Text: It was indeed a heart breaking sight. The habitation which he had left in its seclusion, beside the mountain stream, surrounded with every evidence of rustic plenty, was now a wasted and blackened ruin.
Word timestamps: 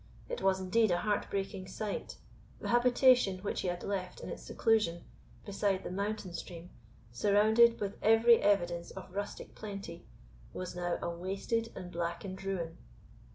It 0.27 0.41
was 0.41 0.59
indeed 0.59 0.89
a 0.89 0.97
heart 0.97 1.27
breaking 1.29 1.67
sight. 1.67 2.17
The 2.59 2.69
habitation 2.69 3.37
which 3.37 3.61
he 3.61 3.67
had 3.67 3.83
left 3.83 4.19
in 4.19 4.29
its 4.31 4.41
seclusion, 4.41 5.03
beside 5.45 5.83
the 5.83 5.91
mountain 5.91 6.33
stream, 6.33 6.71
surrounded 7.11 7.79
with 7.79 7.97
every 8.01 8.39
evidence 8.41 8.89
of 8.89 9.13
rustic 9.13 9.53
plenty, 9.53 10.07
was 10.53 10.75
now 10.75 10.97
a 11.03 11.09
wasted 11.11 11.71
and 11.75 11.91
blackened 11.91 12.43
ruin. 12.43 12.79